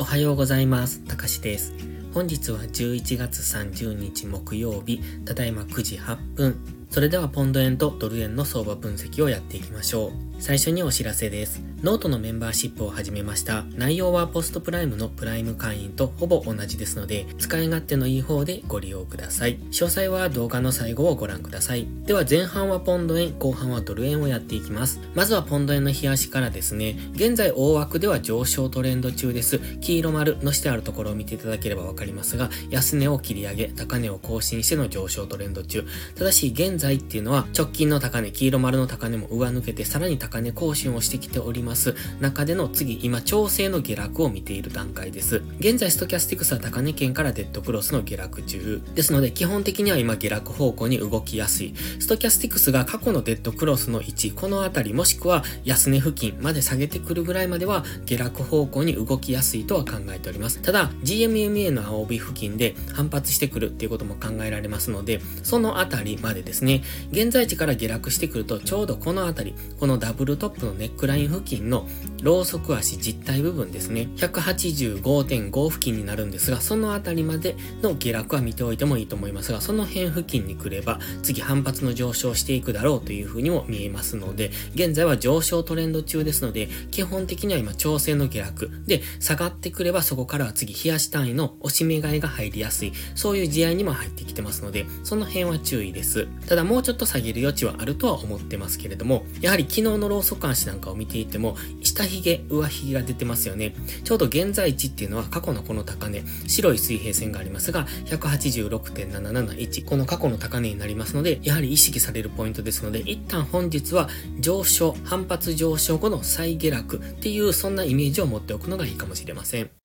[0.00, 1.00] おはようございます。
[1.00, 1.74] たかしです。
[2.14, 6.56] 本日は11月30日木曜日、ただいま9時8分。
[6.88, 10.12] それではポンド円とドル円の相場分析をやっていきましょう。
[10.38, 11.60] 最初にお知らせです。
[11.82, 13.64] ノートのメンバーシップを始めました。
[13.74, 19.58] 内容はポストプライムのプライム会員とほぼ同じですので、使い勝手のいい方でご利用ください。
[19.70, 21.88] 詳細は動画の最後をご覧ください。
[22.04, 25.00] では前半はポンド円、後半はドル円をやっていきます。
[25.14, 29.58] まずはポンド円の日足からですね、現在大枠では上昇トレンド中です。
[29.80, 35.86] 黄色丸のしてあるところを見ていただければわかりますが、安値を切り上げ、高値を更新しての上昇トレンド中。
[36.14, 41.69] ただし現在っていうのは直近の高値、黄色丸の高値も上抜けてさらに高値更新をしてきております。
[41.70, 45.42] ます中での次、今調整の下落を見ている段階です。
[45.60, 48.82] 現在ストキャスティクスは高値圏からデッドクロスの下落中。
[48.94, 51.74] ですので基本的には今下落方向に動きやすい。
[52.00, 60.60] ストキャスティクスが過去のデッドクロスの位置、このあたりもしくは安値付近まで下げてくるぐらいまでは下落方向に動きやすいとは考えております。
[60.60, 71.86] ただ、GMMA の青帯付近で反発してくるっていうことも考えられますので、そのあたりまでですね、現在地から下落してくるとちょうどこのあたり、このダブルトップのネックライン付近の
[72.22, 96.28] ローソク足実体部分ですね、185.5付近になるんですが、そのあたりまでの下落は見ておいてもいいと思いますが、その辺付近に来れば、次反発の上昇していくだろうというふうにも見えますので、現在は上昇トレンド中ですので、基本的には今調整の下落で、下がってくればそこからは次冷やし単位の押し目買いが入りやすい、そういう試合にも入ってきてますので、その辺は注意です。
[96.46, 101.49] ただもうちょっと下げる余地はあるとは思ってますけれども、やはり昨日のローソク足なんかを見ていても、
[101.82, 103.74] 下髭、上髭が出てますよね。
[104.04, 119.79] ちょうど現在地っていうのは過去のこの高値、白い水平線がありますが、186.771、この過去の高値になりますので、やはり意識されるポイントですので、一旦本日は上昇、反発上昇後の再下落っていうそんなイメージを持っておくのがいいかもしれません。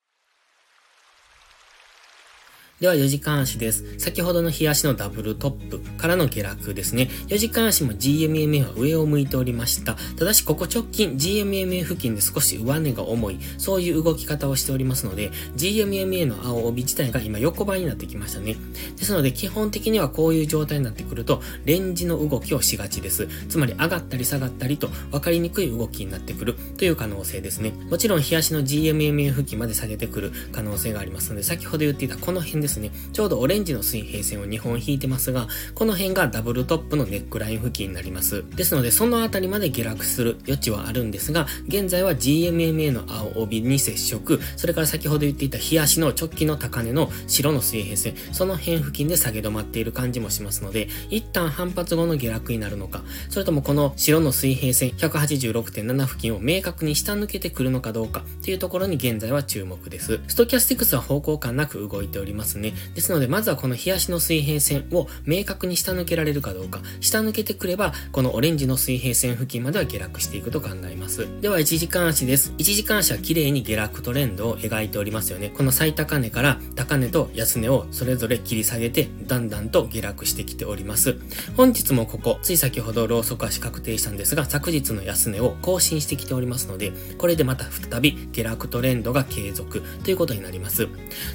[2.85, 3.83] では4時間足です。
[3.97, 7.09] 先ほどの日足のダブルトップからの下落ですね。
[7.29, 9.97] 4時間足も GMMA は上を向いておりました。
[10.15, 18.55] ただしここ直近 GMMA 付近で少し上値が重い、そういう動き方をしておりますので、GMMA の青帯自体が今横ばいになってきましたね。
[18.97, 23.27] ですので基本的にはこういう状態になってくると、レンジの動きをしがちです。
[23.49, 27.73] つまり上がったり下がったりと分かりにくい動きになってくるという可能性ですね。
[27.89, 32.91] もちろん日足の GMMA 付近まで下げてくる可能性がありますので、先ほど言っていたこの辺ですね。
[33.13, 38.43] ちょうどオレンジの水平線を2本引いてますが、この辺がダブルトップのネックライン付近になります。
[38.55, 60.19] ですので、そのあたりまで下落する余地はあるんですが、現在は GMMA の青帯に接触、それから先ほど言っていた日足の直近の高値の白の水平線、その辺付近で下げ止まっている感じもしますので、一旦反発後の下落になるのか、それともこの白の水平線186.7付近を明確に下抜けてくるのかどうかっていうところに現在は注目です。
[60.27, 62.73] ストキャスティクスは方向感なく動いておりますね。
[62.93, 66.81] ですので、まずはこの日足の水平線を明確に下抜けられるかどうか。
[66.99, 71.27] 下抜けてくれば、このオレンジの水平線付近までは下落していくと考えます。
[71.41, 72.53] では、1時間足です。
[72.57, 75.51] 1時間足は綺麗に下落トレンドを描いておりますよね。
[75.55, 81.15] この最高値から高値と安値をそれぞれ切り下げて、だんだんと下落してきております。
[81.55, 90.87] 本日もここ、つい先ほどローソク足確定したんですが、昨日の安値を更新してきておりますので、これでまた再び下落トレンドが継続ということになります。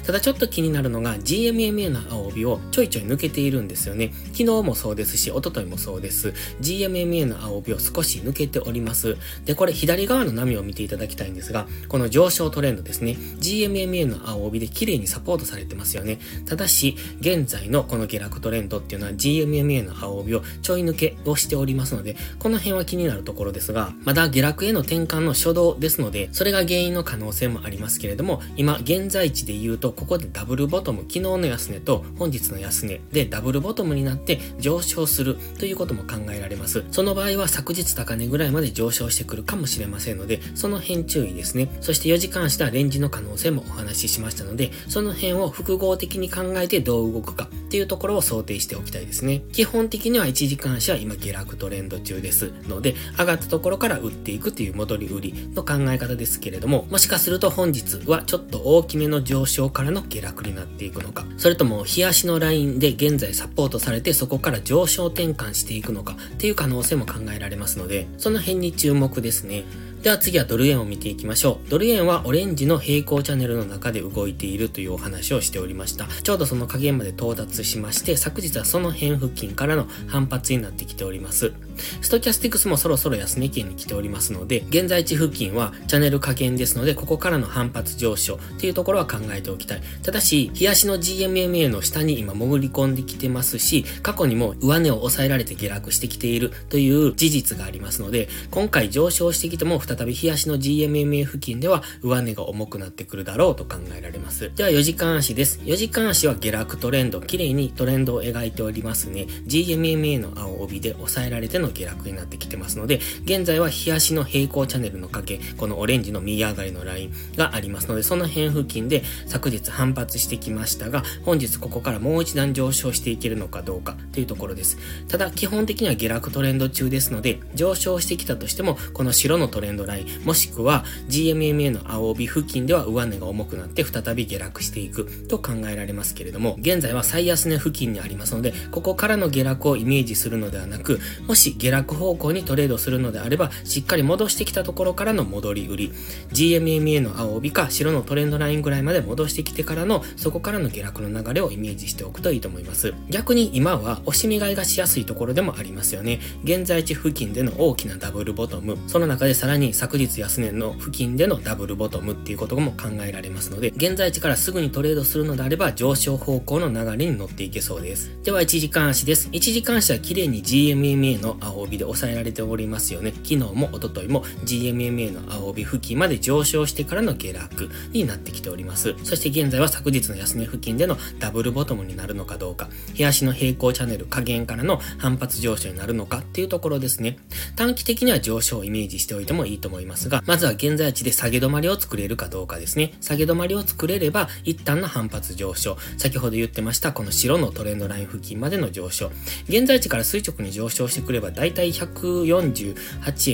[0.05, 4.13] ただちょっと気になるのが GMMA の青帯をちょいちょい抜けているんですよね。
[4.33, 6.33] 昨日もそうですし、一昨日もそうです。
[6.61, 9.17] GMMA の青帯を少し抜けております。
[9.45, 13.17] で、これ左側の波を見ていただきたいんですが、この上昇トレンドですね。
[13.39, 16.19] GMMA の青帯で綺麗にサポートされてますよね。
[16.45, 36.83] ただし、現在のこの下落トレンドっていうのは GMMA の青帯をちょい抜けをしておりますので、この辺は気になるところですが、まだ下落への転換の初動ですので、それが原因の可能性もありますけれども、今現在地で言うと、ここでダブルボトム、昨日の安値と本日の安値でダブルボトムになって上昇するということも考えられます。
[36.91, 41.69] その場合は昨日高値ぐらいまで上昇してくるかもしれませんので、その辺注意ですね。
[41.81, 49.43] そして4時間したレンジの可能性もお話ししましたので、その辺を複合的に考えてどう動くかっていうところを想定しておきたいですね。
[49.51, 69.63] 基本的には1時間足は今下落トレンド中ですので、上がったところから売っていくっていう戻り売りの考え方ですけれども、もしかすると本日はちょっと大きめの上昇からの下落になっていくのか、それとも日足のラインで現在サポートされてそこから上昇転換していくのかっていう可能性も考えられますので、その辺に注目ですね。
[70.01, 71.69] では次はドル円を見ていきましょう。
[71.69, 76.07] ドル円はオレンジの平行チャンネルの中で動いているというお話をしておりました。
[76.07, 81.53] ちょうどその加減まで到達しまして、昨日はその辺付近からの反発になってきております。
[82.01, 89.81] ストキャスティクスもそろそろ安値圏に来ておりますので、現在地付近はチャンネル加減ですので、ここからの反発上昇っていうところは考えておきたい。
[90.03, 104.51] ただし、日足の GMMA の下に今潜り込んできてますし、過去にも上値を抑えられて下落してきているという事実がありますので、今回上昇してきても再び日足の GMMA 付近では上値が重くなってくるだろうと考えられます。
[104.55, 105.59] では4時間足です。
[105.63, 109.27] 4時間足は下落トレンド、綺麗にトレンドを描いておりますね。
[109.47, 124.77] GMMA の青帯で抑えられての下落になってきてますので、現在は日足の平行チャンネルの影、このオレンジの右上がりのラインがありますので、その辺付近で昨日反発してきましたが、本日ここからもう一段上昇していけるのかどうかというところです。
[125.07, 145.91] ただ、基本的には下落トレンド中ですので、上昇してきたとしても、この白のトレンドライン、もしくは GMMA の青帯付近では上値が重くなって再び下落していくと考えられますけれども、現在は最安値付近にありますので、ここからの下落をイメージするのではなく、もし下落方向にトレードするのであれば、しっかり戻してきたところからの戻り売り、
[146.31, 152.93] GMMA の青帯か白のトレンドラインぐらいまで戻してきてからの、そこからの下落の流れをイメージしておくといいと思います。
[153.09, 156.19] 逆に今は押し身買いがしやすいところでもありますよね。
[156.43, 168.11] 現在地付近での大きなダブルボトム、その中でさらに昨日安値の付近でのダブルボトムっていうことも考えられますので、現在地からすぐにトレードするのであれば上昇方向の流れに乗っていけそうです。
[168.23, 169.29] では1時間足です。
[169.31, 173.11] 1時間足は綺麗に GMMA の青帯で抑えられておりますよね。
[173.11, 178.95] 昨日も一昨日も GMMA の青帯付近まで上昇してからの下落になってきております。
[179.03, 187.17] そして現在は昨日の安値付近でのダブルボトムになるのかどうか、日足の平行チャンネル下限からの反発上昇になるのかっていうところですね。
[187.55, 192.93] 短期的には上昇をイメージしておいてもいいと思いますが、まずは現在地で下げ止まりを作れるかどうかですね。
[193.01, 195.77] 下げ止まりを作れれば、一旦の反発上昇。
[195.97, 199.11] 先ほど言ってました、この白のトレンドライン付近までの上昇。
[199.47, 202.75] 現在地から垂直に上昇してくれば、だいたい148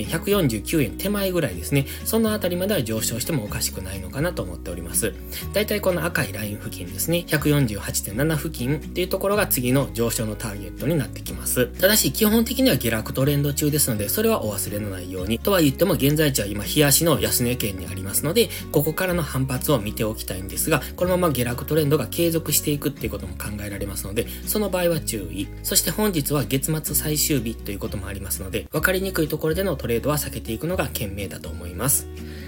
[0.00, 1.86] 円、149円手前ぐらいですね。
[2.04, 5.14] そのあたりまでは上昇してもおかしくないのかなと思っております。
[5.52, 7.24] だいたいこの赤いライン付近ですね。
[7.26, 11.66] 148.7付近っていうところが次の上昇のターゲットになってきます。
[11.66, 15.38] ただし、基本的には下落トレンド中ですので、それはお忘れのないように。
[15.38, 25.48] とは言っても、現在地は今、日足の安値圏にありますので、ここからの反発を見ておきたいんですが、このまま下落トレンドが継続していくっていうことも考えられますので、その場合は注意。
[25.62, 32.06] そして本日は月末最終日ということこともありますので、分かりにくいところでのトレードは避けていくのが賢明だと思います。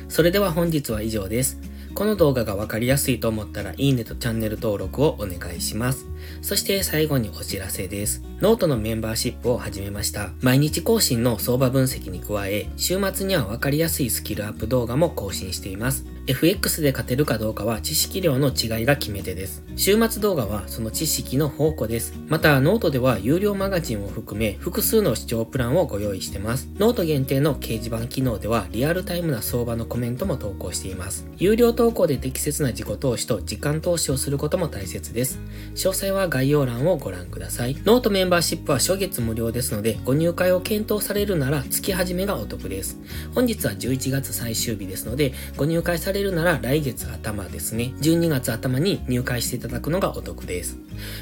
[0.09, 1.59] それでは本日は以上です。
[1.95, 6.07] この動画がわかりやすいと思ったらいいねとチャンネル登録をお願いします。
[6.41, 8.23] そして最後にお知らせです。
[8.41, 10.31] ノートのメンバーシップを始めました。
[10.41, 16.05] 毎日更新の相場分析に加え、週末にはわかりやすいスキルアップ動画も更新しています。
[16.31, 19.65] FX で勝てるかどうかは知識量の違いが決め手です。
[19.75, 22.15] 週末動画はその知識の宝庫です。
[22.29, 26.69] また、ノートでは有料マガジンを含め複数の視聴プランをご用意してます。
[26.79, 31.27] ノート限定の掲示板機能ではリアルタイムな相場のコメントも投稿しています。
[31.37, 35.41] 有料投稿で適切な自己投資と時間投資をすることも大切です。
[35.75, 37.77] 詳細は概要欄をご覧ください。
[37.85, 43.01] ノートメンバーシップは初月無料ですので、ご入会を検討されるなら月始めがお得です。
[43.35, 47.93] 本日は11月最終日ですので、ご入会されれるなら来月頭ですね。
[48.01, 50.79] 12月頭に入会していただくのがお得です。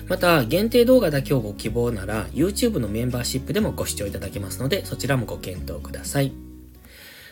[0.08, 6.32] また、限定動画だけをご希望なら、YouTube のメンバーシップでもご視聴いただけますので、そちらもご検討ください。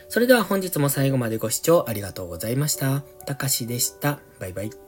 [0.09, 3.01] それでは本日も最後までご視聴ありがとうございました。
[3.25, 4.19] たかしでした。
[4.39, 4.86] バイバイ。